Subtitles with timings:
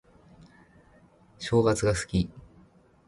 [1.37, 2.27] 正月が好き